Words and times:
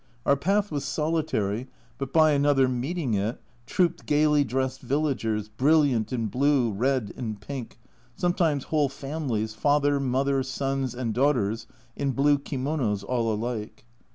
Our 0.25 0.35
path 0.35 0.71
was 0.71 0.83
solitary, 0.83 1.67
but 1.99 2.11
by 2.11 2.31
another 2.31 2.67
meeting 2.67 3.13
it 3.13 3.39
trooped 3.67 4.07
gaily 4.07 4.43
dressed 4.43 4.81
villagers, 4.81 5.47
brilliant 5.47 6.11
in 6.11 6.25
blue, 6.25 6.71
red, 6.71 7.13
and 7.15 7.39
pink 7.39 7.77
sometimes 8.15 8.63
whole 8.63 8.89
families, 8.89 9.53
father, 9.53 9.99
mother, 9.99 10.41
sons, 10.41 10.95
and 10.95 11.13
daughters 11.13 11.67
in 11.95 12.13
blue 12.13 12.39
kimonos 12.39 13.03
all 13.03 13.31
alike. 13.31 13.85